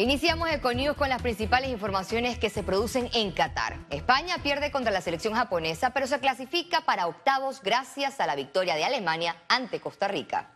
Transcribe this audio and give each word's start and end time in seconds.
Iniciamos 0.00 0.48
Econius 0.48 0.96
con 0.96 1.08
las 1.08 1.22
principales 1.22 1.70
informaciones 1.70 2.38
que 2.38 2.50
se 2.50 2.62
producen 2.62 3.10
en 3.14 3.32
Qatar. 3.32 3.80
España 3.90 4.36
pierde 4.44 4.70
contra 4.70 4.92
la 4.92 5.00
selección 5.00 5.34
japonesa, 5.34 5.90
pero 5.90 6.06
se 6.06 6.20
clasifica 6.20 6.82
para 6.82 7.08
octavos 7.08 7.60
gracias 7.60 8.20
a 8.20 8.26
la 8.28 8.36
victoria 8.36 8.76
de 8.76 8.84
Alemania 8.84 9.34
ante 9.48 9.80
Costa 9.80 10.06
Rica. 10.06 10.52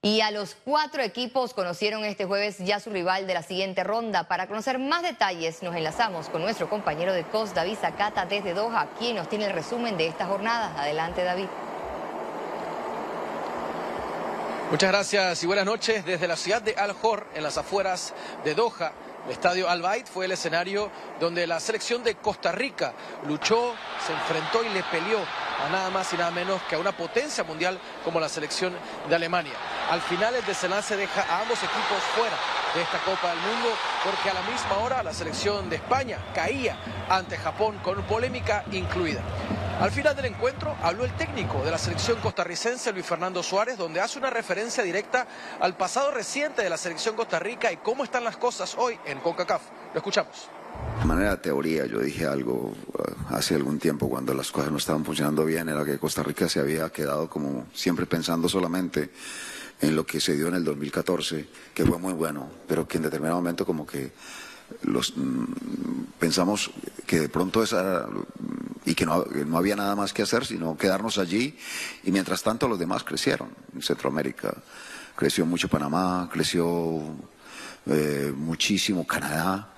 Y 0.00 0.22
a 0.22 0.30
los 0.30 0.54
cuatro 0.54 1.02
equipos 1.02 1.52
conocieron 1.52 2.06
este 2.06 2.24
jueves 2.24 2.56
ya 2.56 2.80
su 2.80 2.88
rival 2.88 3.26
de 3.26 3.34
la 3.34 3.42
siguiente 3.42 3.84
ronda. 3.84 4.24
Para 4.28 4.46
conocer 4.46 4.78
más 4.78 5.02
detalles 5.02 5.62
nos 5.62 5.76
enlazamos 5.76 6.30
con 6.30 6.40
nuestro 6.40 6.70
compañero 6.70 7.12
de 7.12 7.24
COS, 7.24 7.52
David 7.52 7.76
Zacata, 7.76 8.24
desde 8.24 8.54
Doha, 8.54 8.88
quien 8.98 9.16
nos 9.16 9.28
tiene 9.28 9.44
el 9.44 9.52
resumen 9.52 9.98
de 9.98 10.06
esta 10.06 10.24
jornada. 10.24 10.72
Adelante, 10.80 11.22
David. 11.22 11.48
Muchas 14.70 14.92
gracias 14.92 15.42
y 15.42 15.48
buenas 15.48 15.64
noches 15.64 16.04
desde 16.06 16.28
la 16.28 16.36
ciudad 16.36 16.62
de 16.62 16.76
Al 16.76 16.94
Hor, 17.02 17.26
en 17.34 17.42
las 17.42 17.58
afueras 17.58 18.14
de 18.44 18.54
Doha. 18.54 18.92
El 19.26 19.32
estadio 19.32 19.68
Al 19.68 19.82
Bayt 19.82 20.06
fue 20.06 20.26
el 20.26 20.30
escenario 20.30 20.92
donde 21.18 21.44
la 21.48 21.58
selección 21.58 22.04
de 22.04 22.14
Costa 22.14 22.52
Rica 22.52 22.92
luchó, 23.26 23.74
se 24.06 24.12
enfrentó 24.12 24.62
y 24.62 24.68
le 24.68 24.84
peleó 24.84 25.18
a 25.18 25.68
nada 25.72 25.90
más 25.90 26.12
y 26.12 26.16
nada 26.16 26.30
menos 26.30 26.62
que 26.68 26.76
a 26.76 26.78
una 26.78 26.96
potencia 26.96 27.42
mundial 27.42 27.80
como 28.04 28.20
la 28.20 28.28
selección 28.28 28.72
de 29.08 29.16
Alemania. 29.16 29.54
Al 29.90 30.00
final 30.02 30.36
el 30.36 30.46
desenlace 30.46 30.96
deja 30.96 31.22
a 31.22 31.40
ambos 31.40 31.58
equipos 31.58 31.98
fuera 32.14 32.36
de 32.72 32.82
esta 32.82 32.98
Copa 32.98 33.28
del 33.30 33.40
Mundo 33.40 33.70
porque 34.04 34.30
a 34.30 34.34
la 34.34 34.42
misma 34.42 34.78
hora 34.84 35.02
la 35.02 35.12
selección 35.12 35.68
de 35.68 35.76
España 35.76 36.18
caía 36.32 36.76
ante 37.08 37.36
Japón 37.36 37.80
con 37.82 38.00
polémica 38.04 38.64
incluida. 38.70 39.20
Al 39.80 39.90
final 39.90 40.14
del 40.14 40.26
encuentro 40.26 40.76
habló 40.82 41.06
el 41.06 41.16
técnico 41.16 41.64
de 41.64 41.70
la 41.70 41.78
selección 41.78 42.20
costarricense, 42.20 42.92
Luis 42.92 43.06
Fernando 43.06 43.42
Suárez, 43.42 43.78
donde 43.78 43.98
hace 43.98 44.18
una 44.18 44.28
referencia 44.28 44.84
directa 44.84 45.26
al 45.58 45.74
pasado 45.74 46.10
reciente 46.10 46.62
de 46.62 46.68
la 46.68 46.76
selección 46.76 47.16
Costa 47.16 47.38
Rica 47.38 47.72
y 47.72 47.78
cómo 47.78 48.04
están 48.04 48.22
las 48.22 48.36
cosas 48.36 48.74
hoy 48.76 48.98
en 49.06 49.20
CONCACAF. 49.20 49.62
Lo 49.94 49.98
escuchamos. 49.98 50.50
De 51.00 51.06
manera 51.06 51.40
teoría, 51.40 51.86
yo 51.86 51.98
dije 52.00 52.26
algo 52.26 52.74
uh, 52.92 53.34
hace 53.34 53.54
algún 53.54 53.78
tiempo 53.78 54.10
cuando 54.10 54.34
las 54.34 54.52
cosas 54.52 54.70
no 54.70 54.76
estaban 54.76 55.02
funcionando 55.02 55.46
bien, 55.46 55.70
era 55.70 55.82
que 55.82 55.98
Costa 55.98 56.22
Rica 56.22 56.46
se 56.46 56.60
había 56.60 56.90
quedado 56.90 57.30
como 57.30 57.66
siempre 57.72 58.04
pensando 58.04 58.50
solamente 58.50 59.10
en 59.80 59.96
lo 59.96 60.04
que 60.04 60.20
se 60.20 60.36
dio 60.36 60.48
en 60.48 60.56
el 60.56 60.64
2014, 60.64 61.48
que 61.72 61.86
fue 61.86 61.98
muy 61.98 62.12
bueno, 62.12 62.50
pero 62.68 62.86
que 62.86 62.98
en 62.98 63.04
determinado 63.04 63.36
momento 63.36 63.64
como 63.64 63.86
que 63.86 64.12
los, 64.82 65.16
mm, 65.16 65.44
pensamos 66.18 66.70
que 67.06 67.20
de 67.20 67.28
pronto 67.28 67.62
esa 67.62 68.06
y 68.84 68.94
que 68.94 69.04
no, 69.04 69.24
no, 69.24 69.58
había 69.58 69.76
nada 69.76 69.94
más 69.94 70.12
que 70.12 70.22
hacer 70.22 70.46
sino 70.46 70.76
quedarnos 70.76 71.18
allí 71.18 71.56
y 72.04 72.12
mientras 72.12 72.42
tanto 72.42 72.68
los 72.68 72.78
demás 72.78 73.04
crecieron. 73.04 73.50
En 73.74 73.82
Centroamérica 73.82 74.54
creció 75.16 75.44
mucho 75.46 75.68
Panamá 75.68 76.28
creció 76.32 77.00
eh, 77.86 78.32
muchísimo 78.36 79.06
Canadá. 79.06 79.74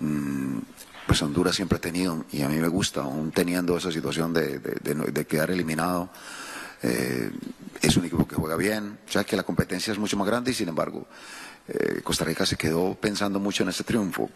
Mm, 0.00 0.58
pues 1.06 1.22
Honduras 1.22 1.54
siempre 1.54 1.78
ha 1.78 1.80
tenido 1.80 2.24
y 2.32 2.42
a 2.42 2.48
mí 2.48 2.56
me 2.56 2.68
gusta 2.68 3.02
aún 3.02 3.30
teniendo 3.30 3.76
esa 3.76 3.92
situación 3.92 4.32
de, 4.32 4.58
de, 4.58 4.94
de 4.94 5.26
quedar 5.26 5.50
eliminado 5.52 6.10
eh, 6.82 7.30
es 7.82 7.96
un 7.96 8.04
equipo 8.04 8.26
que 8.26 8.36
juega 8.36 8.56
bien. 8.56 8.98
O 9.08 9.12
sea 9.12 9.24
que 9.24 9.36
la 9.36 9.42
competencia 9.42 9.92
es 9.92 9.98
mucho 9.98 10.16
más 10.16 10.26
grande 10.26 10.50
y 10.50 10.54
sin 10.54 10.68
embargo 10.68 11.06
eh, 11.68 12.00
Costa 12.02 12.24
Rica 12.24 12.46
se 12.46 12.56
quedó 12.56 12.94
pensando 12.94 13.40
mucho 13.40 13.62
en 13.62 13.70
ese 13.70 13.84
triunfo. 13.84 14.30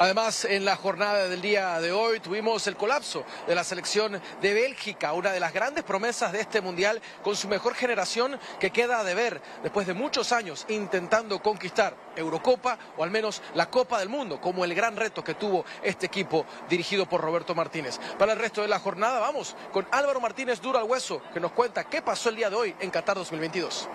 Además, 0.00 0.46
en 0.46 0.64
la 0.64 0.76
jornada 0.76 1.28
del 1.28 1.42
día 1.42 1.78
de 1.78 1.92
hoy 1.92 2.20
tuvimos 2.20 2.66
el 2.66 2.74
colapso 2.74 3.22
de 3.46 3.54
la 3.54 3.64
selección 3.64 4.18
de 4.40 4.54
Bélgica, 4.54 5.12
una 5.12 5.30
de 5.30 5.40
las 5.40 5.52
grandes 5.52 5.84
promesas 5.84 6.32
de 6.32 6.40
este 6.40 6.62
mundial 6.62 7.02
con 7.22 7.36
su 7.36 7.48
mejor 7.48 7.74
generación 7.74 8.40
que 8.58 8.70
queda 8.70 9.04
de 9.04 9.14
ver 9.14 9.42
después 9.62 9.86
de 9.86 9.92
muchos 9.92 10.32
años 10.32 10.64
intentando 10.70 11.42
conquistar 11.42 11.94
Eurocopa 12.16 12.78
o 12.96 13.04
al 13.04 13.10
menos 13.10 13.42
la 13.54 13.68
Copa 13.68 13.98
del 13.98 14.08
Mundo, 14.08 14.40
como 14.40 14.64
el 14.64 14.74
gran 14.74 14.96
reto 14.96 15.22
que 15.22 15.34
tuvo 15.34 15.66
este 15.82 16.06
equipo 16.06 16.46
dirigido 16.70 17.06
por 17.06 17.20
Roberto 17.20 17.54
Martínez. 17.54 18.00
Para 18.18 18.32
el 18.32 18.38
resto 18.38 18.62
de 18.62 18.68
la 18.68 18.78
jornada 18.78 19.18
vamos 19.18 19.54
con 19.70 19.86
Álvaro 19.90 20.18
Martínez 20.18 20.62
duro 20.62 20.78
al 20.78 20.88
hueso 20.88 21.20
que 21.34 21.40
nos 21.40 21.52
cuenta 21.52 21.84
qué 21.84 22.00
pasó 22.00 22.30
el 22.30 22.36
día 22.36 22.48
de 22.48 22.56
hoy 22.56 22.74
en 22.80 22.90
Qatar 22.90 23.16
2022. 23.16 23.86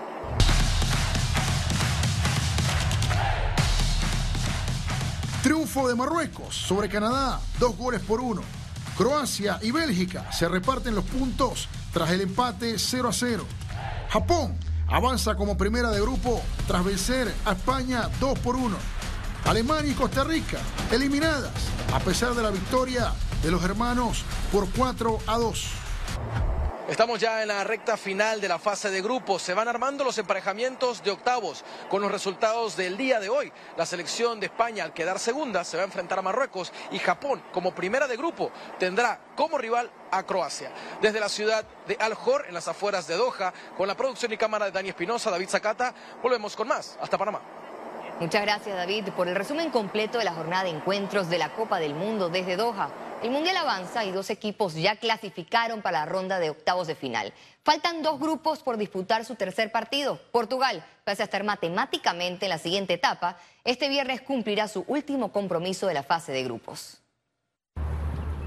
Triunfo 5.45 5.87
de 5.87 5.93
Marruecos 5.93 6.55
sobre 6.55 6.89
Canadá, 6.89 7.39
dos 7.59 7.77
goles 7.77 8.01
por 8.01 8.19
uno. 8.19 8.41
Croacia 8.97 9.59
y 9.61 9.69
Bélgica 9.69 10.31
se 10.31 10.49
reparten 10.49 10.95
los 10.95 11.05
puntos 11.05 11.69
tras 11.93 12.09
el 12.09 12.21
empate 12.21 12.79
0 12.79 13.09
a 13.09 13.13
0. 13.13 13.45
Japón 14.09 14.57
avanza 14.87 15.35
como 15.35 15.55
primera 15.55 15.91
de 15.91 16.01
grupo 16.01 16.41
tras 16.65 16.83
vencer 16.83 17.31
a 17.45 17.51
España 17.51 18.09
2 18.19 18.39
por 18.39 18.55
1. 18.55 18.75
Alemania 19.45 19.91
y 19.91 19.93
Costa 19.93 20.23
Rica 20.23 20.57
eliminadas 20.91 21.53
a 21.93 21.99
pesar 21.99 22.33
de 22.33 22.41
la 22.41 22.49
victoria 22.49 23.11
de 23.43 23.51
los 23.51 23.63
hermanos 23.63 24.23
por 24.51 24.67
4 24.71 25.19
a 25.27 25.37
2. 25.37 25.84
Estamos 26.87 27.19
ya 27.19 27.41
en 27.41 27.47
la 27.47 27.63
recta 27.63 27.97
final 27.97 28.39
de 28.39 28.47
la 28.47 28.59
fase 28.59 28.91
de 28.91 29.01
grupos. 29.01 29.41
Se 29.41 29.55
van 29.55 29.67
armando 29.67 30.03
los 30.03 30.19
emparejamientos 30.19 31.01
de 31.03 31.09
octavos 31.09 31.65
con 31.89 31.99
los 31.99 32.11
resultados 32.11 32.77
del 32.77 32.95
día 32.95 33.19
de 33.19 33.27
hoy. 33.27 33.51
La 33.75 33.87
selección 33.87 34.39
de 34.39 34.45
España, 34.45 34.83
al 34.83 34.93
quedar 34.93 35.17
segunda, 35.17 35.63
se 35.63 35.77
va 35.77 35.83
a 35.83 35.87
enfrentar 35.87 36.19
a 36.19 36.21
Marruecos 36.21 36.71
y 36.91 36.99
Japón, 36.99 37.41
como 37.51 37.73
primera 37.73 38.07
de 38.07 38.15
grupo, 38.15 38.51
tendrá 38.77 39.19
como 39.35 39.57
rival 39.57 39.89
a 40.11 40.21
Croacia. 40.27 40.69
Desde 41.01 41.19
la 41.19 41.27
ciudad 41.27 41.65
de 41.87 41.97
Al 41.99 42.15
Hor, 42.23 42.45
en 42.47 42.53
las 42.53 42.67
afueras 42.67 43.07
de 43.07 43.15
Doha, 43.15 43.51
con 43.75 43.87
la 43.87 43.97
producción 43.97 44.31
y 44.33 44.37
cámara 44.37 44.65
de 44.65 44.71
Dani 44.71 44.89
Espinosa, 44.89 45.31
David 45.31 45.49
Zacata, 45.49 45.91
volvemos 46.21 46.55
con 46.55 46.67
más. 46.67 46.99
Hasta 47.01 47.17
Panamá. 47.17 47.41
Muchas 48.19 48.43
gracias, 48.43 48.77
David, 48.77 49.09
por 49.17 49.27
el 49.27 49.33
resumen 49.33 49.71
completo 49.71 50.19
de 50.19 50.23
la 50.25 50.33
jornada 50.33 50.65
de 50.65 50.69
encuentros 50.69 51.29
de 51.31 51.39
la 51.39 51.51
Copa 51.51 51.79
del 51.79 51.95
Mundo 51.95 52.29
desde 52.29 52.55
Doha. 52.55 52.89
El 53.23 53.31
Mundial 53.31 53.57
avanza 53.57 54.05
y 54.05 54.11
dos 54.11 54.29
equipos 54.29 54.75
ya 54.75 54.97
clasificaron 54.97 55.81
para 55.81 55.99
la 55.99 56.05
ronda 56.05 56.37
de 56.37 56.49
octavos 56.49 56.85
de 56.87 56.95
final. 56.95 57.33
Faltan 57.63 58.03
dos 58.03 58.19
grupos 58.19 58.61
por 58.61 58.77
disputar 58.77 59.25
su 59.25 59.35
tercer 59.35 59.71
partido. 59.71 60.19
Portugal, 60.31 60.85
pese 61.03 61.23
a 61.23 61.25
estar 61.25 61.43
matemáticamente 61.43 62.45
en 62.45 62.49
la 62.49 62.57
siguiente 62.57 62.93
etapa, 62.93 63.37
este 63.63 63.89
viernes 63.89 64.21
cumplirá 64.21 64.67
su 64.67 64.83
último 64.87 65.31
compromiso 65.31 65.87
de 65.87 65.95
la 65.95 66.03
fase 66.03 66.33
de 66.33 66.43
grupos. 66.43 67.01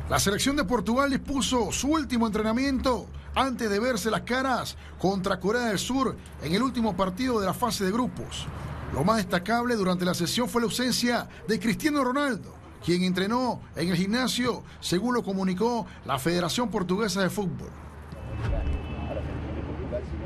La 0.08 0.18
selección 0.18 0.56
de 0.56 0.64
Portugal 0.64 1.10
dispuso 1.10 1.72
su 1.72 1.88
último 1.88 2.26
entrenamiento 2.26 3.08
antes 3.34 3.68
de 3.68 3.80
verse 3.80 4.10
las 4.10 4.22
caras 4.22 4.76
contra 4.98 5.40
Corea 5.40 5.66
del 5.66 5.78
Sur 5.78 6.16
en 6.42 6.54
el 6.54 6.62
último 6.62 6.96
partido 6.96 7.40
de 7.40 7.46
la 7.46 7.54
fase 7.54 7.84
de 7.84 7.92
grupos. 7.92 8.46
Lo 8.92 9.04
más 9.04 9.18
destacable 9.18 9.74
durante 9.74 10.04
la 10.04 10.14
sesión 10.14 10.48
fue 10.48 10.62
la 10.62 10.66
ausencia 10.66 11.28
de 11.46 11.60
Cristiano 11.60 12.02
Ronaldo, 12.02 12.54
quien 12.84 13.02
entrenó 13.02 13.60
en 13.76 13.88
el 13.88 13.96
gimnasio, 13.96 14.62
según 14.80 15.14
lo 15.14 15.22
comunicó 15.22 15.86
la 16.04 16.18
Federación 16.18 16.70
Portuguesa 16.70 17.22
de 17.22 17.30
Fútbol. 17.30 17.70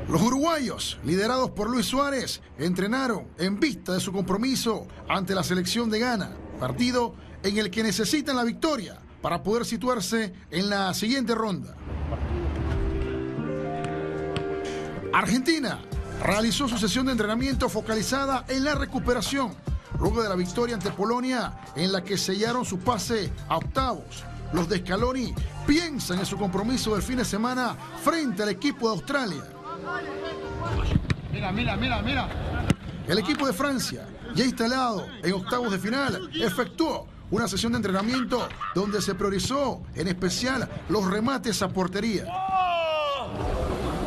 Los 0.07 0.21
uruguayos, 0.21 0.99
liderados 1.03 1.51
por 1.51 1.69
Luis 1.69 1.85
Suárez, 1.85 2.41
entrenaron 2.57 3.27
en 3.37 3.59
vista 3.59 3.93
de 3.93 3.99
su 3.99 4.11
compromiso 4.11 4.87
ante 5.07 5.33
la 5.33 5.43
selección 5.43 5.89
de 5.89 5.99
Ghana, 5.99 6.31
partido 6.59 7.15
en 7.41 7.57
el 7.57 7.71
que 7.71 7.83
necesitan 7.83 8.35
la 8.35 8.43
victoria 8.43 8.99
para 9.21 9.41
poder 9.41 9.65
situarse 9.65 10.33
en 10.51 10.69
la 10.69 10.93
siguiente 10.93 11.33
ronda. 11.33 11.75
Argentina 15.13 15.79
realizó 16.21 16.67
su 16.67 16.77
sesión 16.77 17.05
de 17.05 17.13
entrenamiento 17.13 17.69
focalizada 17.69 18.45
en 18.49 18.63
la 18.63 18.75
recuperación, 18.75 19.53
luego 19.99 20.21
de 20.21 20.29
la 20.29 20.35
victoria 20.35 20.75
ante 20.75 20.91
Polonia, 20.91 21.53
en 21.75 21.91
la 21.91 22.03
que 22.03 22.17
sellaron 22.17 22.65
su 22.65 22.79
pase 22.79 23.31
a 23.47 23.57
octavos. 23.57 24.23
Los 24.53 24.69
de 24.69 24.79
Scaloni 24.79 25.33
piensan 25.65 26.19
en 26.19 26.25
su 26.25 26.37
compromiso 26.37 26.93
del 26.93 27.01
fin 27.01 27.17
de 27.17 27.25
semana 27.25 27.75
frente 28.03 28.43
al 28.43 28.49
equipo 28.49 28.87
de 28.87 28.93
Australia. 28.93 29.43
Mira, 31.31 31.51
mira, 31.51 31.75
mira, 31.75 32.01
mira. 32.01 32.29
El 33.07 33.17
equipo 33.17 33.47
de 33.47 33.53
Francia, 33.53 34.07
ya 34.35 34.45
instalado 34.45 35.07
en 35.23 35.33
octavos 35.33 35.71
de 35.71 35.79
final, 35.79 36.29
efectuó 36.35 37.07
una 37.31 37.47
sesión 37.47 37.71
de 37.71 37.77
entrenamiento 37.77 38.47
donde 38.75 39.01
se 39.01 39.15
priorizó 39.15 39.81
en 39.95 40.07
especial 40.07 40.69
los 40.89 41.09
remates 41.09 41.61
a 41.63 41.69
portería. 41.69 42.25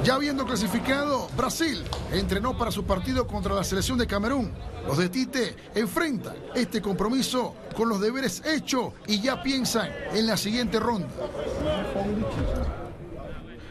Ya 0.07 0.15
habiendo 0.15 0.47
clasificado, 0.47 1.29
Brasil 1.37 1.83
entrenó 2.13 2.57
para 2.57 2.71
su 2.71 2.85
partido 2.85 3.27
contra 3.27 3.57
la 3.57 3.65
selección 3.65 3.99
de 3.99 4.07
Camerún. 4.07 4.53
Los 4.87 4.99
de 4.99 5.09
Tite 5.09 5.57
enfrentan 5.75 6.37
este 6.55 6.81
compromiso 6.81 7.57
con 7.75 7.89
los 7.89 8.01
deberes 8.01 8.41
hechos 8.47 8.93
y 9.09 9.21
ya 9.21 9.43
piensan 9.43 9.91
en 10.13 10.29
la 10.29 10.37
siguiente 10.37 10.79
ronda. 10.79 11.09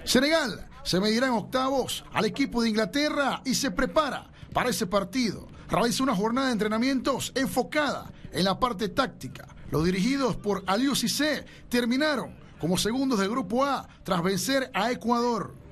Senegal 0.03 0.67
se 0.83 0.99
medirá 0.99 1.27
en 1.27 1.35
octavos 1.35 2.03
al 2.11 2.25
equipo 2.25 2.61
de 2.61 2.67
Inglaterra 2.67 3.41
y 3.45 3.55
se 3.55 3.71
prepara 3.71 4.29
para 4.51 4.71
ese 4.71 4.87
partido. 4.87 5.47
Realiza 5.69 6.03
una 6.03 6.17
jornada 6.17 6.47
de 6.47 6.53
entrenamientos 6.53 7.31
enfocada 7.33 8.11
en 8.33 8.43
la 8.43 8.59
parte 8.59 8.89
táctica. 8.89 9.47
Los 9.71 9.85
dirigidos 9.85 10.35
por 10.35 10.65
Aliou 10.67 10.95
Cissé 10.95 11.45
terminaron 11.69 12.35
como 12.59 12.77
segundos 12.77 13.19
del 13.19 13.29
grupo 13.29 13.63
A 13.63 13.87
tras 14.03 14.21
vencer 14.21 14.69
a 14.73 14.91
Ecuador. 14.91 15.63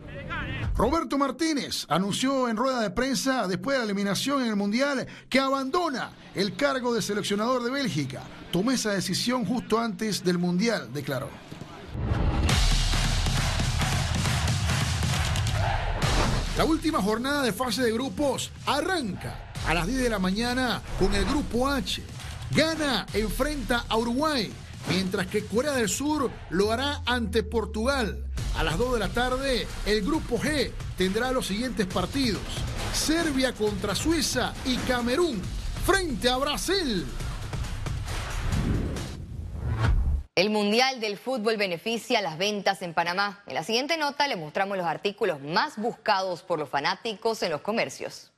Roberto 0.76 1.18
Martínez 1.20 1.86
anunció 1.88 2.50
en 2.50 2.58
rueda 2.58 2.82
de 2.82 2.90
prensa 2.90 3.48
después 3.48 3.76
de 3.76 3.80
la 3.80 3.86
eliminación 3.86 4.42
en 4.42 4.50
el 4.50 4.56
Mundial 4.56 5.08
que 5.30 5.40
abandona 5.40 6.12
el 6.34 6.56
cargo 6.56 6.94
de 6.94 7.02
seleccionador 7.02 7.64
de 7.64 7.70
Bélgica. 7.70 8.24
Tomó 8.52 8.72
esa 8.72 8.92
decisión 8.92 9.46
justo 9.46 9.80
antes 9.80 10.24
del 10.24 10.40
Mundial, 10.40 10.92
declaró. 10.92 11.30
La 16.58 16.66
última 16.66 17.02
jornada 17.02 17.42
de 17.42 17.54
fase 17.54 17.82
de 17.82 17.92
grupos 17.92 18.52
arranca 18.66 19.52
a 19.68 19.74
las 19.74 19.88
10 19.88 20.04
de 20.04 20.10
la 20.10 20.20
mañana 20.20 20.82
con 21.00 21.14
el 21.16 21.26
grupo 21.26 21.68
H. 21.68 22.04
Gana 22.52 23.06
enfrenta 23.14 23.86
a 23.90 23.98
Uruguay, 23.98 24.52
mientras 24.90 25.28
que 25.28 25.46
Corea 25.46 25.72
del 25.72 25.90
Sur 25.90 26.30
lo 26.52 26.72
hará 26.72 27.02
ante 27.06 27.42
Portugal. 27.42 28.24
A 28.56 28.64
las 28.64 28.78
2 28.78 28.94
de 28.94 29.00
la 29.00 29.10
tarde, 29.10 29.68
el 29.86 30.02
grupo 30.02 30.38
G 30.38 30.72
tendrá 30.98 31.32
los 31.32 31.48
siguientes 31.48 31.88
partidos. 31.88 32.42
Serbia 32.94 33.54
contra 33.54 33.96
Suiza 33.96 34.54
y 34.66 34.78
Camerún 34.78 35.42
frente 35.86 36.30
a 36.30 36.38
Brasil. 36.38 37.06
El 40.36 40.50
Mundial 40.50 41.00
del 41.00 41.18
Fútbol 41.18 41.58
beneficia 41.58 42.22
las 42.22 42.38
ventas 42.38 42.82
en 42.82 42.94
Panamá. 42.94 43.44
En 43.48 43.54
la 43.56 43.64
siguiente 43.64 43.98
nota 43.98 44.28
le 44.28 44.36
mostramos 44.36 44.78
los 44.78 44.86
artículos 44.86 45.42
más 45.42 45.78
buscados 45.78 46.44
por 46.44 46.60
los 46.60 46.70
fanáticos 46.70 47.42
en 47.44 47.52
los 47.52 47.62
comercios. 47.62 48.33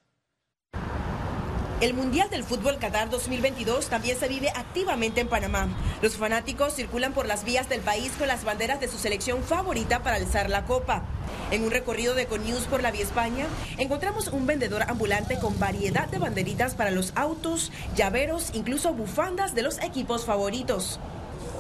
El 1.82 1.94
Mundial 1.94 2.30
del 2.30 2.46
Fútbol 2.46 2.78
Qatar 2.78 3.10
2022 3.10 3.90
también 3.90 4.18
se 4.18 4.30
vive 4.30 4.50
activamente 4.56 5.20
en 5.20 5.28
Panamá. 5.28 5.68
Los 6.02 6.16
fanáticos 6.16 6.74
circulan 6.74 7.12
por 7.12 7.26
las 7.26 7.44
vías 7.44 7.68
del 7.68 7.82
país 7.82 8.14
con 8.18 8.30
las 8.30 8.46
banderas 8.46 8.80
de 8.80 8.88
su 8.88 8.98
selección 8.98 9.44
favorita 9.44 10.02
para 10.02 10.16
alzar 10.16 10.50
la 10.50 10.64
copa. 10.64 11.04
En 11.52 11.66
un 11.66 11.72
recorrido 11.72 12.16
de 12.16 12.28
Conews 12.28 12.64
por 12.64 12.82
la 12.82 12.92
Vía 12.92 13.04
España, 13.04 13.46
encontramos 13.78 14.30
un 14.30 14.48
vendedor 14.48 14.84
ambulante 14.84 15.38
con 15.38 15.60
variedad 15.60 16.08
de 16.08 16.18
banderitas 16.18 16.76
para 16.76 16.92
los 16.92 17.12
autos, 17.14 17.74
llaveros, 17.94 18.52
incluso 18.54 18.94
bufandas 18.94 19.54
de 19.54 19.64
los 19.64 19.78
equipos 19.80 20.24
favoritos. 20.24 21.02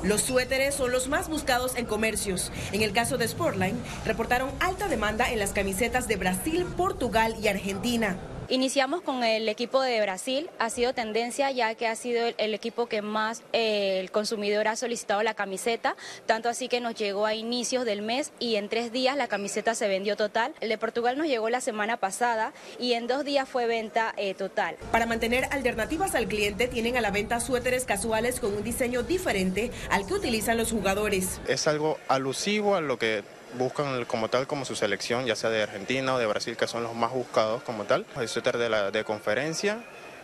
Los 0.01 0.21
suéteres 0.21 0.75
son 0.75 0.93
los 0.93 1.09
más 1.09 1.27
buscados 1.27 1.75
en 1.75 1.85
comercios. 1.85 2.53
En 2.71 2.83
el 2.83 2.93
caso 2.93 3.17
de 3.17 3.27
Sportline, 3.27 3.77
reportaron 4.05 4.49
alta 4.61 4.87
demanda 4.87 5.29
en 5.29 5.39
las 5.39 5.51
camisetas 5.51 6.07
de 6.07 6.15
Brasil, 6.15 6.65
Portugal 6.77 7.35
y 7.41 7.49
Argentina. 7.49 8.15
Iniciamos 8.47 9.01
con 9.01 9.23
el 9.23 9.49
equipo 9.49 9.81
de 9.81 9.99
Brasil, 10.01 10.51
ha 10.59 10.69
sido 10.69 10.93
tendencia 10.93 11.49
ya 11.49 11.73
que 11.73 11.87
ha 11.87 11.95
sido 11.95 12.27
el, 12.37 12.53
equipo 12.53 12.85
que 12.85 13.01
más 13.01 13.41
eh, 13.53 13.99
el 13.99 14.11
consumidor 14.11 14.67
ha 14.67 14.75
solicitado 14.75 15.23
la 15.23 15.33
camiseta, 15.33 15.95
tanto 16.27 16.47
así 16.47 16.67
que 16.67 16.79
nos 16.79 16.93
llegó 16.93 17.25
a 17.25 17.33
inicios 17.33 17.85
del 17.85 18.03
mes 18.03 18.31
y 18.39 18.57
en 18.57 18.69
tres 18.69 18.91
días 18.91 19.17
la 19.17 19.27
camiseta 19.27 19.73
se 19.73 19.87
vendió 19.87 20.15
total. 20.15 20.53
El 20.61 20.69
de 20.69 20.77
Portugal 20.77 21.17
nos 21.17 21.25
llegó 21.25 21.49
la 21.49 21.59
semana 21.59 21.97
pasada 21.97 22.53
y 22.79 22.93
en 22.93 23.07
dos 23.07 23.25
días 23.25 23.49
fue 23.49 23.65
venta 23.65 24.13
eh, 24.15 24.35
total. 24.35 24.75
Para 24.91 25.07
mantener 25.07 25.45
alternativas 25.49 26.13
al 26.13 26.27
cliente 26.27 26.67
tienen 26.67 26.97
a 26.97 27.01
la 27.01 27.09
venta 27.09 27.39
suéteres 27.39 27.85
casuales 27.85 28.39
con 28.39 28.53
un 28.53 28.63
diseño 28.63 29.01
diferente 29.01 29.71
al 29.89 30.05
que 30.05 30.13
utilizan 30.13 30.57
los 30.57 30.71
jugadores. 30.71 31.41
Es 31.47 31.67
algo 31.67 31.97
alusivo 32.07 32.75
a 32.75 32.81
lo 32.81 32.99
que 32.99 33.23
buscan 33.57 34.05
como 34.05 34.29
tal 34.29 34.47
como 34.47 34.65
su 34.65 34.75
selección, 34.75 35.25
ya 35.25 35.35
sea 35.35 35.49
de 35.49 35.63
Argentina 35.63 36.13
o 36.13 36.19
de 36.19 36.25
Brasil, 36.25 36.55
que 36.57 36.67
son 36.67 36.83
los 36.83 36.93
más 36.93 37.11
buscados 37.11 37.63
como 37.63 37.85
tal. 37.85 38.05
El 38.19 38.27
suéter 38.27 38.57
de, 38.57 38.69
la, 38.69 38.91
de 38.91 39.03
conferencia 39.03 39.79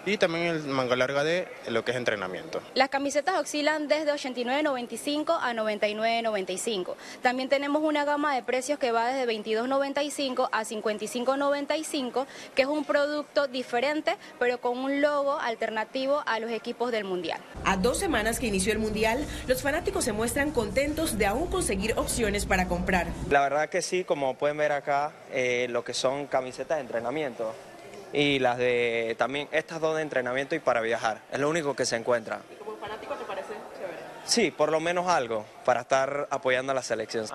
y 0.06 0.18
también 0.18 0.45
el 0.45 0.63
manga 0.63 0.95
larga 0.95 1.24
de 1.24 1.48
lo 1.69 1.83
que 1.86 1.92
es 1.92 1.98
entrenamiento. 1.98 2.62
Las 2.74 2.89
camisetas 2.89 3.39
oscilan 3.39 3.88
desde 3.88 4.12
89.95 4.12 5.38
a 5.42 5.53
99.95. 5.53 6.95
También 7.21 7.50
tenemos 7.50 7.81
una 7.83 8.06
gama 8.06 8.36
de 8.36 8.44
precios 8.44 8.80
que 8.80 8.92
va 8.92 9.07
desde 9.07 9.31
22.95 9.31 10.50
a 10.51 10.63
55.95, 10.63 12.25
que 12.56 12.62
es 12.63 12.68
un 12.68 12.86
producto 12.86 13.48
diferente, 13.48 14.18
pero 14.39 14.59
con 14.59 14.77
un 14.77 15.01
logo 15.01 15.39
alternativo 15.39 16.24
a 16.25 16.39
los 16.39 16.51
equipos 16.51 16.92
del 16.92 17.03
Mundial. 17.03 17.39
A 17.65 17.77
dos 17.77 18.00
semanas 18.00 18.39
que 18.39 18.48
inició 18.48 18.74
el 18.74 18.80
Mundial, 18.80 19.25
los 19.48 19.62
fanáticos 19.62 20.06
se 20.06 20.13
muestran 20.13 20.51
contentos 20.51 21.18
de 21.18 21.25
aún 21.25 21.48
conseguir 21.48 21.94
opciones 21.98 22.45
para 22.45 22.68
comprar. 22.68 23.07
La 23.30 23.42
verdad 23.42 23.69
que 23.69 23.81
sí, 23.81 24.03
como 24.03 24.36
pueden 24.36 24.57
ver 24.57 24.71
acá, 24.71 25.12
eh, 25.31 25.68
lo 25.69 25.83
que 25.83 25.94
son 25.94 26.27
camisetas 26.27 26.77
de 26.77 26.81
entrenamiento 26.81 27.53
y 28.13 28.40
las 28.40 28.58
de 28.58 29.16
también 29.18 29.48
estas 29.52 29.80
dos 29.80 29.96
de 29.96 30.02
entrenamiento 30.02 30.56
y 30.56 30.60
para 30.60 30.81
viajar. 30.81 31.19
Es 31.31 31.40
lo 31.40 31.50
único 31.50 31.75
que 31.75 31.86
se 31.86 31.96
encuentra. 31.96 32.42
¿Y 32.52 32.56
como 32.56 32.78
fanático 32.78 33.13
te 33.16 33.25
parece 33.25 33.54
chévere? 33.78 34.10
Sí, 34.25 34.51
por 34.51 34.71
lo 34.71 34.79
menos 34.79 35.07
algo 35.07 35.45
para 35.65 35.81
estar 35.81 36.27
apoyando 36.31 36.71
a 36.71 36.75
la 36.75 36.81
selección. 36.81 37.25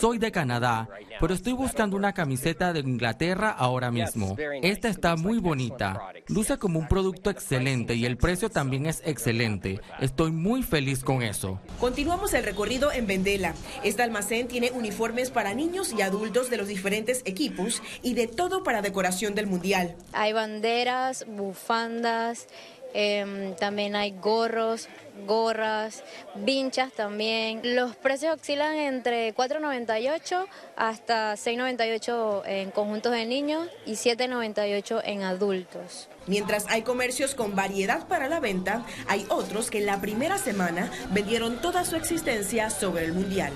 Soy 0.00 0.18
de 0.18 0.32
Canadá, 0.32 0.88
pero 1.20 1.34
estoy 1.34 1.52
buscando 1.52 1.96
una 1.96 2.12
camiseta 2.12 2.72
de 2.72 2.80
Inglaterra 2.80 3.50
ahora 3.50 3.90
mismo. 3.90 4.36
Esta 4.62 4.88
está 4.88 5.16
muy 5.16 5.38
bonita. 5.38 6.12
Luce 6.28 6.58
como 6.58 6.78
un 6.78 6.88
producto 6.88 7.30
excelente 7.30 7.94
y 7.94 8.04
el 8.04 8.16
precio 8.16 8.50
también 8.50 8.86
es 8.86 9.02
excelente. 9.04 9.80
Estoy 10.00 10.32
muy 10.32 10.62
feliz 10.62 11.04
con 11.04 11.22
eso. 11.22 11.60
Continuamos 11.80 12.34
el 12.34 12.44
recorrido 12.44 12.92
en 12.92 13.06
Vendela. 13.06 13.54
Este 13.82 14.02
almacén 14.02 14.48
tiene 14.48 14.70
uniformes 14.72 15.30
para 15.30 15.54
niños 15.54 15.92
y 15.92 16.02
adultos 16.02 16.50
de 16.50 16.56
los 16.56 16.68
diferentes 16.68 17.22
equipos 17.24 17.82
y 18.02 18.14
de 18.14 18.26
todo 18.26 18.62
para 18.62 18.82
decoración 18.82 19.34
del 19.34 19.46
Mundial. 19.46 19.96
Hay 20.12 20.32
banderas, 20.32 21.26
bufandas, 21.28 22.48
Em, 22.98 23.54
también 23.56 23.94
hay 23.94 24.12
gorros, 24.12 24.88
gorras, 25.26 26.02
vinchas 26.34 26.90
también. 26.92 27.60
Los 27.62 27.94
precios 27.94 28.34
oscilan 28.34 28.74
entre 28.74 29.34
4.98 29.34 30.46
hasta 30.76 31.34
6.98 31.34 32.42
en 32.46 32.70
conjuntos 32.70 33.12
de 33.12 33.26
niños 33.26 33.68
y 33.84 33.96
7.98 33.96 35.02
en 35.04 35.24
adultos. 35.24 36.08
Mientras 36.26 36.64
hay 36.70 36.80
comercios 36.80 37.34
con 37.34 37.54
variedad 37.54 38.08
para 38.08 38.30
la 38.30 38.40
venta, 38.40 38.86
hay 39.06 39.26
otros 39.28 39.70
que 39.70 39.76
en 39.76 39.86
la 39.86 40.00
primera 40.00 40.38
semana 40.38 40.90
vendieron 41.10 41.60
toda 41.60 41.84
su 41.84 41.96
existencia 41.96 42.70
sobre 42.70 43.04
el 43.04 43.12
Mundial. 43.12 43.52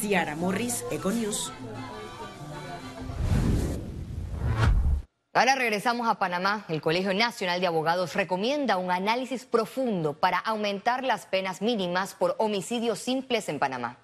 Ciara 0.00 0.36
Morris, 0.36 0.84
Econews. 0.92 1.50
Ahora 5.36 5.54
regresamos 5.54 6.08
a 6.08 6.18
Panamá. 6.18 6.64
El 6.66 6.80
Colegio 6.80 7.12
Nacional 7.12 7.60
de 7.60 7.66
Abogados 7.66 8.14
recomienda 8.14 8.78
un 8.78 8.90
análisis 8.90 9.44
profundo 9.44 10.14
para 10.14 10.38
aumentar 10.38 11.04
las 11.04 11.26
penas 11.26 11.60
mínimas 11.60 12.14
por 12.14 12.36
homicidios 12.38 13.00
simples 13.00 13.50
en 13.50 13.58
Panamá. 13.58 13.98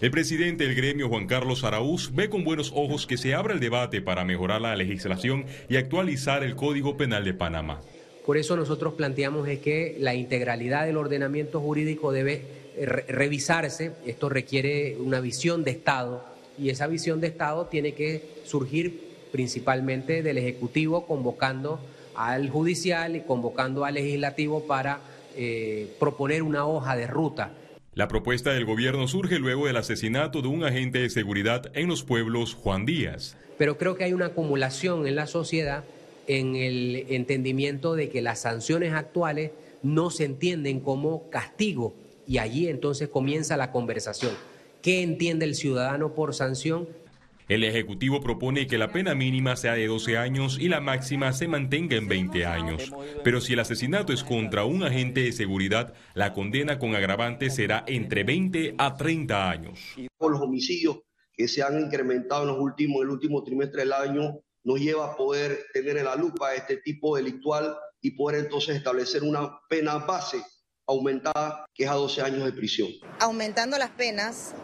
El 0.00 0.12
presidente 0.12 0.62
del 0.62 0.76
gremio, 0.76 1.08
Juan 1.08 1.26
Carlos 1.26 1.64
Araúz, 1.64 2.14
ve 2.14 2.30
con 2.30 2.44
buenos 2.44 2.70
ojos 2.72 3.04
que 3.08 3.16
se 3.16 3.34
abra 3.34 3.52
el 3.52 3.58
debate 3.58 4.00
para 4.00 4.24
mejorar 4.24 4.60
la 4.60 4.76
legislación 4.76 5.44
y 5.68 5.74
actualizar 5.76 6.44
el 6.44 6.54
Código 6.54 6.96
Penal 6.96 7.24
de 7.24 7.34
Panamá. 7.34 7.80
Por 8.24 8.36
eso 8.36 8.56
nosotros 8.56 8.94
planteamos 8.94 9.48
que 9.58 9.96
la 9.98 10.14
integralidad 10.14 10.86
del 10.86 10.98
ordenamiento 10.98 11.60
jurídico 11.60 12.12
debe 12.12 12.46
eh, 12.76 12.86
revisarse. 12.86 13.90
Esto 14.06 14.28
requiere 14.28 14.96
una 15.00 15.18
visión 15.18 15.64
de 15.64 15.72
Estado 15.72 16.24
y 16.56 16.70
esa 16.70 16.86
visión 16.86 17.20
de 17.20 17.26
Estado 17.26 17.66
tiene 17.66 17.94
que 17.94 18.22
surgir 18.44 19.03
principalmente 19.34 20.22
del 20.22 20.38
Ejecutivo, 20.38 21.08
convocando 21.08 21.80
al 22.14 22.50
Judicial 22.50 23.16
y 23.16 23.22
convocando 23.22 23.84
al 23.84 23.94
Legislativo 23.94 24.68
para 24.68 25.00
eh, 25.34 25.92
proponer 25.98 26.44
una 26.44 26.64
hoja 26.66 26.94
de 26.94 27.08
ruta. 27.08 27.50
La 27.94 28.06
propuesta 28.06 28.52
del 28.52 28.64
gobierno 28.64 29.08
surge 29.08 29.40
luego 29.40 29.66
del 29.66 29.76
asesinato 29.76 30.40
de 30.40 30.46
un 30.46 30.62
agente 30.62 31.00
de 31.00 31.10
seguridad 31.10 31.72
en 31.74 31.88
los 31.88 32.04
pueblos 32.04 32.54
Juan 32.54 32.86
Díaz. 32.86 33.36
Pero 33.58 33.76
creo 33.76 33.96
que 33.96 34.04
hay 34.04 34.12
una 34.12 34.26
acumulación 34.26 35.04
en 35.08 35.16
la 35.16 35.26
sociedad 35.26 35.82
en 36.28 36.54
el 36.54 37.06
entendimiento 37.08 37.96
de 37.96 38.10
que 38.10 38.22
las 38.22 38.38
sanciones 38.38 38.92
actuales 38.92 39.50
no 39.82 40.10
se 40.10 40.26
entienden 40.26 40.78
como 40.78 41.28
castigo 41.30 41.92
y 42.28 42.38
allí 42.38 42.68
entonces 42.68 43.08
comienza 43.08 43.56
la 43.56 43.72
conversación. 43.72 44.30
¿Qué 44.80 45.02
entiende 45.02 45.44
el 45.44 45.56
ciudadano 45.56 46.14
por 46.14 46.34
sanción 46.34 46.86
el 47.48 47.64
Ejecutivo 47.64 48.20
propone 48.20 48.66
que 48.66 48.78
la 48.78 48.90
pena 48.90 49.14
mínima 49.14 49.56
sea 49.56 49.74
de 49.74 49.86
12 49.86 50.16
años 50.16 50.58
y 50.58 50.68
la 50.68 50.80
máxima 50.80 51.32
se 51.32 51.48
mantenga 51.48 51.96
en 51.96 52.08
20 52.08 52.46
años. 52.46 52.90
Pero 53.22 53.40
si 53.40 53.52
el 53.52 53.60
asesinato 53.60 54.12
es 54.12 54.24
contra 54.24 54.64
un 54.64 54.82
agente 54.82 55.20
de 55.20 55.32
seguridad, 55.32 55.92
la 56.14 56.32
condena 56.32 56.78
con 56.78 56.94
agravante 56.94 57.50
será 57.50 57.84
entre 57.86 58.24
20 58.24 58.76
a 58.78 58.96
30 58.96 59.50
años. 59.50 59.80
Los 60.20 60.40
homicidios 60.40 61.00
que 61.34 61.48
se 61.48 61.62
han 61.62 61.78
incrementado 61.80 62.42
en 62.42 62.48
los 62.48 62.58
últimos, 62.58 63.02
el 63.02 63.10
último 63.10 63.42
trimestre 63.42 63.82
del 63.82 63.92
año, 63.92 64.40
nos 64.62 64.80
lleva 64.80 65.12
a 65.12 65.16
poder 65.16 65.66
tener 65.72 65.98
en 65.98 66.06
la 66.06 66.16
lupa 66.16 66.54
este 66.54 66.78
tipo 66.78 67.16
delictual 67.16 67.76
y 68.00 68.12
poder 68.12 68.44
entonces 68.44 68.76
establecer 68.76 69.22
una 69.22 69.58
pena 69.68 69.98
base 69.98 70.42
aumentada 70.86 71.66
que 71.74 71.84
es 71.84 71.90
a 71.90 71.94
12 71.94 72.22
años 72.22 72.44
de 72.44 72.52
prisión. 72.52 72.88
Aumentando 73.20 73.78
las 73.78 73.90
penas, 73.90 74.54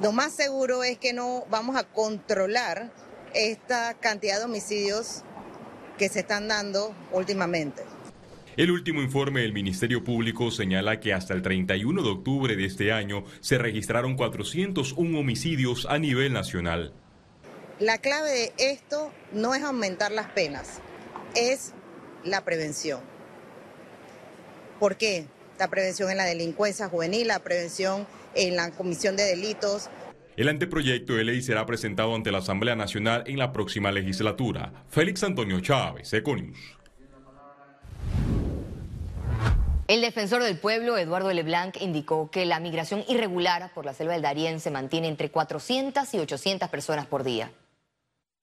lo 0.00 0.12
más 0.12 0.32
seguro 0.32 0.82
es 0.82 0.98
que 0.98 1.12
no 1.12 1.44
vamos 1.50 1.76
a 1.76 1.84
controlar 1.84 2.90
esta 3.34 3.94
cantidad 3.94 4.38
de 4.38 4.44
homicidios 4.44 5.22
que 5.98 6.08
se 6.08 6.20
están 6.20 6.48
dando 6.48 6.94
últimamente. 7.12 7.82
El 8.56 8.70
último 8.70 9.00
informe 9.00 9.42
del 9.42 9.52
Ministerio 9.52 10.02
Público 10.02 10.50
señala 10.50 11.00
que 11.00 11.12
hasta 11.12 11.34
el 11.34 11.42
31 11.42 12.02
de 12.02 12.08
octubre 12.08 12.56
de 12.56 12.64
este 12.64 12.92
año 12.92 13.24
se 13.40 13.58
registraron 13.58 14.16
401 14.16 15.18
homicidios 15.18 15.86
a 15.86 15.98
nivel 15.98 16.32
nacional. 16.32 16.92
La 17.78 17.98
clave 17.98 18.30
de 18.30 18.52
esto 18.58 19.12
no 19.32 19.54
es 19.54 19.62
aumentar 19.62 20.12
las 20.12 20.26
penas, 20.32 20.80
es 21.34 21.72
la 22.24 22.44
prevención. 22.44 23.00
¿Por 24.78 24.96
qué? 24.96 25.26
La 25.58 25.68
prevención 25.68 26.10
en 26.10 26.16
la 26.16 26.24
delincuencia 26.24 26.88
juvenil, 26.88 27.28
la 27.28 27.38
prevención 27.38 28.06
en 28.34 28.56
la 28.56 28.70
comisión 28.72 29.16
de 29.16 29.24
delitos. 29.24 29.88
El 30.36 30.48
anteproyecto 30.48 31.14
de 31.14 31.24
ley 31.24 31.42
será 31.42 31.66
presentado 31.66 32.14
ante 32.14 32.30
la 32.32 32.38
Asamblea 32.38 32.76
Nacional 32.76 33.24
en 33.26 33.38
la 33.38 33.52
próxima 33.52 33.92
legislatura. 33.92 34.72
Félix 34.88 35.22
Antonio 35.22 35.60
Chávez, 35.60 36.12
Econius. 36.12 36.58
El 39.90 40.02
defensor 40.02 40.42
del 40.42 40.56
pueblo, 40.56 40.96
Eduardo 40.96 41.32
Leblanc, 41.32 41.82
indicó 41.82 42.30
que 42.30 42.46
la 42.46 42.60
migración 42.60 43.04
irregular 43.08 43.72
por 43.74 43.84
la 43.84 43.92
selva 43.92 44.12
del 44.12 44.22
Darién 44.22 44.60
se 44.60 44.70
mantiene 44.70 45.08
entre 45.08 45.30
400 45.30 46.14
y 46.14 46.20
800 46.20 46.68
personas 46.68 47.06
por 47.06 47.24
día. 47.24 47.50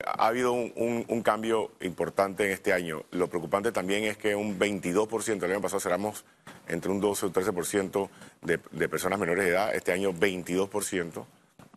Ha 0.06 0.28
habido 0.28 0.54
un, 0.54 1.22
cambio 1.24 1.72
importante 1.82 2.46
en 2.46 2.52
este 2.52 2.72
año. 2.72 3.04
Lo 3.12 3.28
preocupante 3.28 3.72
también 3.72 4.04
es 4.04 4.18
que 4.18 4.36
un 4.36 4.60
22%, 4.60 5.44
el 5.44 5.52
año 5.52 5.62
pasado 5.62 5.80
cerramos 5.80 6.24
entre 6.68 6.92
un 6.92 7.02
12 7.02 7.26
o 7.26 7.30
un 7.30 7.34
13% 7.34 8.10
de, 8.42 8.60
de 8.72 8.90
personas 8.90 9.20
menores 9.20 9.46
de 9.46 9.52
edad, 9.52 9.76
este 9.76 9.92
año 9.92 10.14
22% 10.14 11.26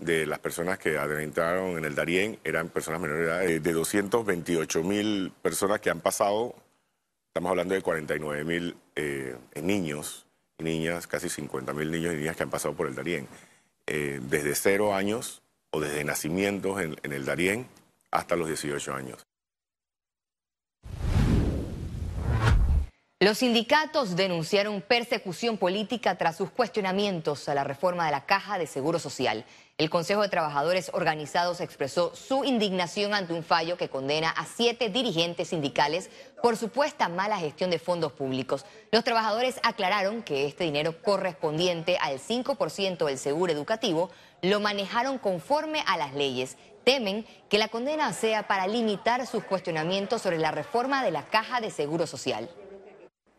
de 0.00 0.26
las 0.26 0.38
personas 0.38 0.78
que 0.78 0.96
adentraron 0.98 1.78
en 1.78 1.84
el 1.84 1.94
Darién 1.94 2.38
eran 2.42 2.68
personas 2.68 3.00
menores 3.00 3.26
de 3.26 3.32
edad. 3.32 3.44
Eh, 3.44 3.60
de 3.60 3.72
228 3.72 4.82
mil 4.82 5.32
personas 5.42 5.80
que 5.80 5.90
han 5.90 6.00
pasado, 6.00 6.54
estamos 7.28 7.50
hablando 7.50 7.74
de 7.74 7.82
49 7.82 8.44
mil 8.44 8.76
eh, 8.96 9.36
niños 9.62 10.26
y 10.58 10.64
niñas, 10.64 11.06
casi 11.06 11.28
50 11.28 11.72
mil 11.74 11.90
niños 11.90 12.14
y 12.14 12.16
niñas 12.16 12.36
que 12.36 12.42
han 12.42 12.50
pasado 12.50 12.74
por 12.74 12.86
el 12.86 12.94
Darién. 12.94 13.28
Eh, 13.86 14.20
desde 14.22 14.54
cero 14.54 14.94
años 14.94 15.42
o 15.70 15.80
desde 15.80 16.04
nacimientos 16.04 16.80
en, 16.80 16.96
en 17.02 17.12
el 17.12 17.24
Darién 17.24 17.66
hasta 18.10 18.36
los 18.36 18.48
18 18.48 18.92
años. 18.92 19.26
Los 23.22 23.36
sindicatos 23.36 24.16
denunciaron 24.16 24.80
persecución 24.80 25.58
política 25.58 26.16
tras 26.16 26.38
sus 26.38 26.48
cuestionamientos 26.48 27.50
a 27.50 27.54
la 27.54 27.64
reforma 27.64 28.06
de 28.06 28.12
la 28.12 28.24
Caja 28.24 28.56
de 28.56 28.66
Seguro 28.66 28.98
Social. 28.98 29.44
El 29.76 29.90
Consejo 29.90 30.22
de 30.22 30.30
Trabajadores 30.30 30.90
Organizados 30.94 31.60
expresó 31.60 32.16
su 32.16 32.44
indignación 32.44 33.12
ante 33.12 33.34
un 33.34 33.44
fallo 33.44 33.76
que 33.76 33.90
condena 33.90 34.30
a 34.30 34.46
siete 34.46 34.88
dirigentes 34.88 35.48
sindicales 35.48 36.08
por 36.42 36.56
supuesta 36.56 37.10
mala 37.10 37.38
gestión 37.38 37.68
de 37.68 37.78
fondos 37.78 38.12
públicos. 38.12 38.64
Los 38.90 39.04
trabajadores 39.04 39.60
aclararon 39.64 40.22
que 40.22 40.46
este 40.46 40.64
dinero 40.64 41.02
correspondiente 41.02 41.98
al 42.00 42.20
5% 42.20 43.04
del 43.04 43.18
seguro 43.18 43.52
educativo 43.52 44.10
lo 44.40 44.60
manejaron 44.60 45.18
conforme 45.18 45.82
a 45.86 45.98
las 45.98 46.14
leyes 46.14 46.56
temen 46.84 47.26
que 47.48 47.58
la 47.58 47.68
condena 47.68 48.12
sea 48.12 48.46
para 48.46 48.66
limitar 48.66 49.26
sus 49.26 49.44
cuestionamientos 49.44 50.22
sobre 50.22 50.38
la 50.38 50.50
reforma 50.50 51.04
de 51.04 51.10
la 51.10 51.26
Caja 51.28 51.60
de 51.60 51.70
Seguro 51.70 52.06
Social. 52.06 52.48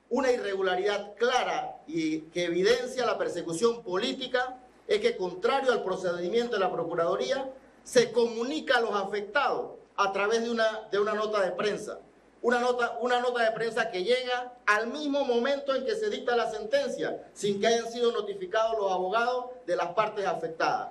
Una 0.09 0.31
irregularidad 0.31 1.13
clara 1.15 1.77
y 1.87 2.21
que 2.31 2.45
evidencia 2.45 3.05
la 3.05 3.17
persecución 3.17 3.81
política 3.81 4.57
es 4.87 4.99
que, 4.99 5.15
contrario 5.15 5.71
al 5.71 5.83
procedimiento 5.83 6.55
de 6.55 6.59
la 6.59 6.71
Procuraduría, 6.71 7.49
se 7.83 8.11
comunica 8.11 8.77
a 8.77 8.81
los 8.81 8.93
afectados 8.93 9.71
a 9.95 10.11
través 10.11 10.43
de 10.43 10.51
una, 10.51 10.87
de 10.91 10.99
una 10.99 11.13
nota 11.13 11.41
de 11.41 11.51
prensa. 11.51 11.99
Una 12.41 12.59
nota, 12.59 12.97
una 13.01 13.21
nota 13.21 13.43
de 13.43 13.51
prensa 13.51 13.91
que 13.91 14.03
llega 14.03 14.53
al 14.65 14.87
mismo 14.87 15.23
momento 15.23 15.75
en 15.75 15.85
que 15.85 15.95
se 15.95 16.09
dicta 16.09 16.35
la 16.35 16.49
sentencia, 16.49 17.29
sin 17.33 17.61
que 17.61 17.67
hayan 17.67 17.91
sido 17.91 18.11
notificados 18.11 18.77
los 18.79 18.91
abogados 18.91 19.45
de 19.67 19.75
las 19.75 19.89
partes 19.93 20.25
afectadas. 20.25 20.89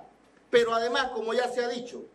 Pero 0.49 0.73
además, 0.73 1.11
como 1.11 1.33
ya 1.33 1.49
se 1.49 1.63
ha 1.63 1.67
dicho, 1.67 2.05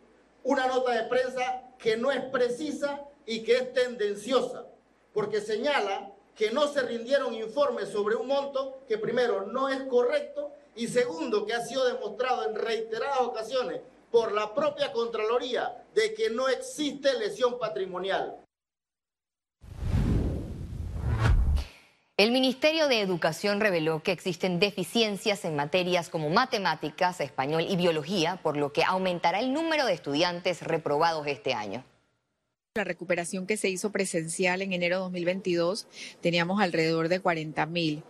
una 0.47 0.65
nota 0.65 0.93
de 0.93 1.03
prensa 1.03 1.61
que 1.77 1.97
no 1.97 2.09
es 2.09 2.23
precisa 2.23 3.01
y 3.25 3.43
que 3.43 3.57
es 3.57 3.73
tendenciosa, 3.73 4.65
porque 5.13 5.41
señala 5.41 6.13
que 6.35 6.51
no 6.51 6.67
se 6.67 6.81
rindieron 6.83 7.33
informes 7.33 7.89
sobre 7.89 8.15
un 8.15 8.27
monto 8.27 8.79
que 8.87 8.97
primero 8.97 9.45
no 9.45 9.67
es 9.67 9.81
correcto 9.83 10.53
y 10.73 10.87
segundo 10.87 11.45
que 11.45 11.53
ha 11.53 11.65
sido 11.65 11.85
demostrado 11.85 12.47
en 12.47 12.55
reiteradas 12.55 13.19
ocasiones 13.19 13.81
por 14.09 14.31
la 14.31 14.55
propia 14.55 14.93
Contraloría 14.93 15.83
de 15.93 16.13
que 16.13 16.29
no 16.29 16.47
existe 16.47 17.19
lesión 17.19 17.59
patrimonial. 17.59 18.37
El 22.17 22.31
Ministerio 22.31 22.87
de 22.87 22.99
Educación 22.99 23.59
reveló 23.59 24.01
que 24.01 24.11
existen 24.11 24.59
deficiencias 24.59 25.45
en 25.45 25.55
materias 25.55 26.09
como 26.09 26.31
matemáticas, 26.31 27.21
español 27.21 27.67
y 27.69 27.75
biología, 27.75 28.39
por 28.41 28.57
lo 28.57 28.73
que 28.73 28.83
aumentará 28.83 29.39
el 29.39 29.53
número 29.53 29.85
de 29.85 29.93
estudiantes 29.93 30.63
reprobados 30.63 31.27
este 31.27 31.53
año. 31.53 31.83
La 32.73 32.83
recuperación 32.83 33.45
que 33.45 33.55
se 33.55 33.69
hizo 33.69 33.91
presencial 33.91 34.63
en 34.63 34.73
enero 34.73 34.95
de 34.95 35.01
2022 35.03 35.85
teníamos 36.19 36.59
alrededor 36.59 37.07
de 37.07 37.19
40 37.19 37.63
mil. 37.67 38.03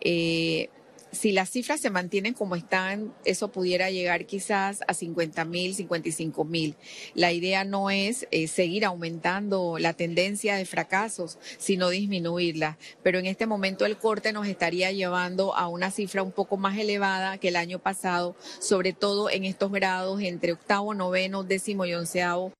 Eh, 0.00 0.68
si 1.12 1.32
las 1.32 1.50
cifras 1.50 1.80
se 1.80 1.90
mantienen 1.90 2.32
como 2.32 2.56
están, 2.56 3.14
eso 3.26 3.52
pudiera 3.52 3.90
llegar 3.90 4.24
quizás 4.24 4.80
a 4.88 4.94
50 4.94 5.44
mil, 5.44 5.74
55 5.74 6.44
mil. 6.44 6.74
La 7.14 7.32
idea 7.32 7.64
no 7.64 7.90
es 7.90 8.26
eh, 8.30 8.48
seguir 8.48 8.86
aumentando 8.86 9.78
la 9.78 9.92
tendencia 9.92 10.56
de 10.56 10.64
fracasos, 10.64 11.38
sino 11.58 11.90
disminuirla. 11.90 12.78
Pero 13.02 13.18
en 13.18 13.26
este 13.26 13.46
momento 13.46 13.84
el 13.84 13.98
corte 13.98 14.32
nos 14.32 14.46
estaría 14.46 14.90
llevando 14.90 15.54
a 15.54 15.68
una 15.68 15.90
cifra 15.90 16.22
un 16.22 16.32
poco 16.32 16.56
más 16.56 16.78
elevada 16.78 17.36
que 17.36 17.48
el 17.48 17.56
año 17.56 17.78
pasado, 17.78 18.34
sobre 18.58 18.94
todo 18.94 19.28
en 19.28 19.44
estos 19.44 19.70
grados 19.70 20.22
entre 20.22 20.52
octavo, 20.52 20.94
noveno, 20.94 21.44
décimo 21.44 21.84
y 21.84 21.92
onceavo. 21.94 22.52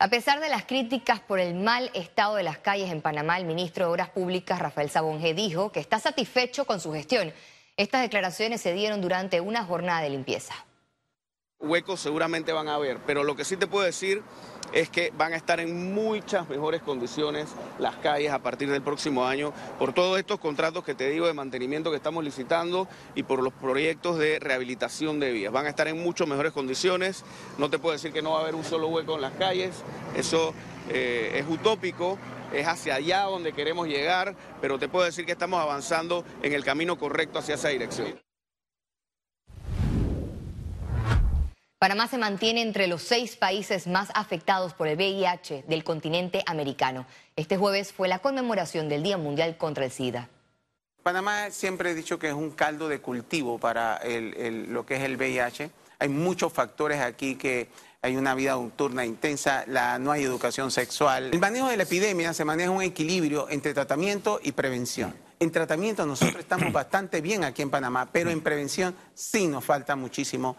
A 0.00 0.06
pesar 0.10 0.38
de 0.38 0.48
las 0.48 0.64
críticas 0.64 1.18
por 1.18 1.40
el 1.40 1.54
mal 1.54 1.90
estado 1.92 2.36
de 2.36 2.44
las 2.44 2.58
calles 2.58 2.92
en 2.92 3.00
Panamá, 3.00 3.36
el 3.36 3.44
ministro 3.44 3.84
de 3.84 3.90
Obras 3.90 4.10
Públicas, 4.10 4.60
Rafael 4.60 4.90
Sabonge, 4.90 5.34
dijo 5.34 5.72
que 5.72 5.80
está 5.80 5.98
satisfecho 5.98 6.66
con 6.66 6.78
su 6.78 6.92
gestión. 6.92 7.32
Estas 7.76 8.02
declaraciones 8.02 8.60
se 8.60 8.74
dieron 8.74 9.00
durante 9.00 9.40
una 9.40 9.64
jornada 9.64 10.02
de 10.02 10.10
limpieza. 10.10 10.54
Huecos 11.60 11.98
seguramente 11.98 12.52
van 12.52 12.68
a 12.68 12.74
haber, 12.74 12.98
pero 13.04 13.24
lo 13.24 13.34
que 13.34 13.44
sí 13.44 13.56
te 13.56 13.66
puedo 13.66 13.84
decir 13.84 14.22
es 14.72 14.88
que 14.90 15.12
van 15.18 15.32
a 15.32 15.36
estar 15.36 15.58
en 15.58 15.92
muchas 15.92 16.48
mejores 16.48 16.82
condiciones 16.82 17.48
las 17.80 17.96
calles 17.96 18.30
a 18.30 18.38
partir 18.38 18.70
del 18.70 18.80
próximo 18.80 19.26
año 19.26 19.52
por 19.76 19.92
todos 19.92 20.20
estos 20.20 20.38
contratos 20.38 20.84
que 20.84 20.94
te 20.94 21.10
digo 21.10 21.26
de 21.26 21.32
mantenimiento 21.32 21.90
que 21.90 21.96
estamos 21.96 22.22
licitando 22.22 22.86
y 23.16 23.24
por 23.24 23.42
los 23.42 23.52
proyectos 23.52 24.18
de 24.18 24.38
rehabilitación 24.38 25.18
de 25.18 25.32
vías. 25.32 25.52
Van 25.52 25.66
a 25.66 25.70
estar 25.70 25.88
en 25.88 26.00
muchas 26.00 26.28
mejores 26.28 26.52
condiciones. 26.52 27.24
No 27.58 27.68
te 27.68 27.80
puedo 27.80 27.92
decir 27.92 28.12
que 28.12 28.22
no 28.22 28.30
va 28.30 28.38
a 28.38 28.42
haber 28.42 28.54
un 28.54 28.64
solo 28.64 28.86
hueco 28.86 29.16
en 29.16 29.22
las 29.22 29.32
calles. 29.32 29.82
Eso 30.16 30.54
eh, 30.90 31.32
es 31.34 31.46
utópico, 31.48 32.18
es 32.52 32.68
hacia 32.68 32.94
allá 32.94 33.22
donde 33.22 33.52
queremos 33.52 33.88
llegar, 33.88 34.36
pero 34.60 34.78
te 34.78 34.88
puedo 34.88 35.04
decir 35.04 35.26
que 35.26 35.32
estamos 35.32 35.60
avanzando 35.60 36.24
en 36.40 36.52
el 36.52 36.62
camino 36.62 36.96
correcto 36.98 37.40
hacia 37.40 37.56
esa 37.56 37.70
dirección. 37.70 38.27
Panamá 41.78 42.08
se 42.08 42.18
mantiene 42.18 42.62
entre 42.62 42.88
los 42.88 43.02
seis 43.02 43.36
países 43.36 43.86
más 43.86 44.08
afectados 44.14 44.74
por 44.74 44.88
el 44.88 44.96
VIH 44.96 45.62
del 45.68 45.84
continente 45.84 46.42
americano. 46.44 47.06
Este 47.36 47.56
jueves 47.56 47.92
fue 47.92 48.08
la 48.08 48.18
conmemoración 48.18 48.88
del 48.88 49.04
Día 49.04 49.16
Mundial 49.16 49.56
contra 49.56 49.84
el 49.84 49.92
SIDA. 49.92 50.28
Panamá 51.04 51.52
siempre 51.52 51.92
he 51.92 51.94
dicho 51.94 52.18
que 52.18 52.26
es 52.26 52.34
un 52.34 52.50
caldo 52.50 52.88
de 52.88 53.00
cultivo 53.00 53.60
para 53.60 54.00
lo 54.02 54.84
que 54.84 54.96
es 54.96 55.02
el 55.02 55.16
VIH. 55.16 55.70
Hay 56.00 56.08
muchos 56.08 56.52
factores 56.52 57.00
aquí 57.00 57.36
que 57.36 57.68
hay 58.02 58.16
una 58.16 58.34
vida 58.34 58.54
nocturna 58.54 59.06
intensa, 59.06 59.64
no 60.00 60.10
hay 60.10 60.24
educación 60.24 60.72
sexual. 60.72 61.30
El 61.32 61.38
manejo 61.38 61.68
de 61.68 61.76
la 61.76 61.84
epidemia 61.84 62.34
se 62.34 62.44
maneja 62.44 62.70
un 62.70 62.82
equilibrio 62.82 63.48
entre 63.50 63.72
tratamiento 63.72 64.40
y 64.42 64.50
prevención. 64.50 65.14
En 65.38 65.52
tratamiento 65.52 66.04
nosotros 66.04 66.40
estamos 66.40 66.72
bastante 66.72 67.20
bien 67.20 67.44
aquí 67.44 67.62
en 67.62 67.70
Panamá, 67.70 68.08
pero 68.10 68.30
en 68.30 68.40
prevención 68.40 68.96
sí 69.14 69.46
nos 69.46 69.64
falta 69.64 69.94
muchísimo. 69.94 70.56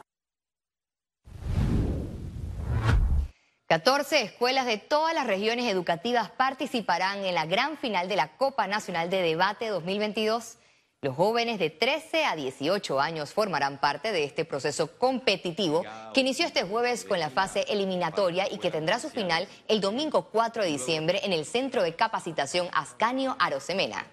14 3.70 4.24
escuelas 4.24 4.66
de 4.66 4.80
todas 4.80 5.14
las 5.14 5.28
regiones 5.28 5.72
educativas 5.72 6.32
participarán 6.32 7.24
en 7.24 7.36
la 7.36 7.46
gran 7.46 7.78
final 7.78 8.10
de 8.10 8.16
la 8.16 8.36
Copa 8.36 8.66
Nacional 8.66 9.12
de 9.12 9.22
Debate 9.22 9.68
2022. 9.68 10.58
Los 11.04 11.16
jóvenes 11.16 11.60
de 11.60 11.70
13 11.70 12.26
a 12.26 12.36
18 12.36 13.00
años 13.00 13.32
formarán 13.32 13.80
parte 13.80 14.12
de 14.12 14.24
este 14.24 14.44
proceso 14.44 14.98
competitivo 14.98 15.84
que 16.16 16.22
inició 16.22 16.48
este 16.48 16.64
jueves 16.64 17.06
con 17.06 17.20
la 17.20 17.30
fase 17.30 17.64
eliminatoria 17.70 18.52
y 18.52 18.58
que 18.58 18.72
tendrá 18.72 18.98
su 18.98 19.12
final 19.12 19.48
el 19.68 19.82
domingo 19.82 20.30
4 20.32 20.64
de 20.64 20.70
diciembre 20.70 21.22
en 21.24 21.32
el 21.32 21.46
Centro 21.46 21.84
de 21.84 21.94
Capacitación 21.94 22.70
Ascanio 22.74 23.36
Arosemena. 23.38 24.08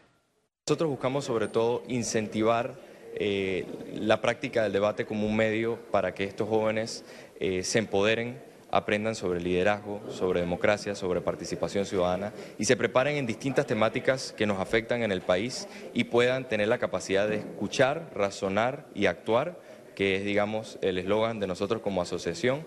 Nosotros 0.69 0.91
buscamos 0.91 1.25
sobre 1.25 1.49
todo 1.49 1.83
incentivar 1.89 2.75
eh, 3.15 3.65
la 3.95 4.21
práctica 4.21 4.65
del 4.65 4.73
debate 4.75 5.07
como 5.07 5.27
un 5.27 5.35
medio 5.35 5.79
para 5.91 6.13
que 6.13 6.25
estos 6.25 6.47
jóvenes 6.47 7.07
eh, 7.41 7.63
se 7.63 7.79
empoderen 7.79 8.55
aprendan 8.71 9.15
sobre 9.15 9.41
liderazgo, 9.41 10.03
sobre 10.11 10.41
democracia, 10.41 10.95
sobre 10.95 11.21
participación 11.21 11.87
ciudadana 11.87 12.33
y 12.59 12.65
se 12.65 12.77
preparen 12.77 13.17
en 13.17 13.27
distintas 13.27 13.67
temáticas 13.67 14.33
que 14.37 14.47
nos 14.47 14.61
afectan 14.61 15.03
en 15.03 15.13
el 15.13 15.23
país 15.23 15.69
y 15.95 16.05
puedan 16.05 16.49
tener 16.49 16.69
la 16.69 16.79
capacidad 16.79 17.29
de 17.29 17.37
escuchar, 17.37 18.11
razonar 18.15 18.87
y 18.95 19.07
actuar, 19.07 19.61
que 19.95 20.17
es, 20.17 20.25
digamos, 20.25 20.79
el 20.83 20.99
eslogan 20.99 21.41
de 21.41 21.47
nosotros 21.47 21.83
como 21.83 22.03
asociación. 22.03 22.67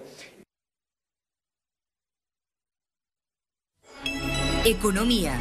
Economía. 4.65 5.39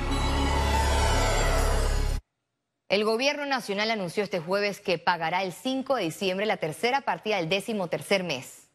El 2.89 3.05
gobierno 3.05 3.45
nacional 3.45 3.91
anunció 3.91 4.23
este 4.23 4.41
jueves 4.41 4.81
que 4.81 4.99
pagará 4.99 5.43
el 5.43 5.53
5 5.53 5.97
de 5.97 6.05
diciembre 6.05 6.47
la 6.47 6.57
tercera 6.57 7.03
partida 7.03 7.37
del 7.37 7.49
décimo 7.49 7.89
tercer 7.89 8.25
mes. 8.25 8.68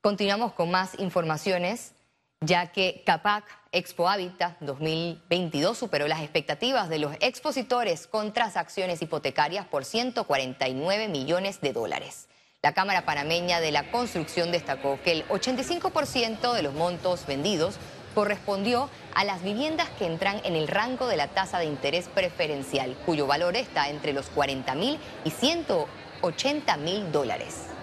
Continuamos 0.01 0.53
con 0.53 0.71
más 0.71 0.97
informaciones 0.97 1.93
ya 2.41 2.71
que 2.71 3.03
CAPAC 3.05 3.43
Expo 3.71 4.07
Habitat 4.07 4.57
2022 4.61 5.77
superó 5.77 6.07
las 6.07 6.21
expectativas 6.21 6.89
de 6.89 6.99
los 6.99 7.13
expositores 7.19 8.07
con 8.07 8.33
transacciones 8.33 9.01
hipotecarias 9.01 9.65
por 9.65 9.83
149 9.83 11.07
millones 11.07 11.61
de 11.61 11.73
dólares. 11.73 12.27
La 12.61 12.73
Cámara 12.73 13.05
Panameña 13.05 13.59
de 13.59 13.71
la 13.71 13.91
Construcción 13.91 14.51
destacó 14.51 14.99
que 15.03 15.11
el 15.11 15.27
85% 15.27 16.53
de 16.53 16.63
los 16.63 16.73
montos 16.73 17.25
vendidos 17.27 17.77
correspondió 18.15 18.89
a 19.13 19.25
las 19.25 19.43
viviendas 19.43 19.89
que 19.99 20.05
entran 20.05 20.39
en 20.45 20.55
el 20.55 20.67
rango 20.67 21.07
de 21.07 21.17
la 21.17 21.27
tasa 21.27 21.59
de 21.59 21.65
interés 21.65 22.07
preferencial, 22.07 22.95
cuyo 23.05 23.27
valor 23.27 23.55
está 23.55 23.89
entre 23.89 24.13
los 24.13 24.27
40 24.27 24.73
mil 24.75 24.97
y 25.25 25.31
180 25.31 26.77
mil 26.77 27.11
dólares. 27.11 27.74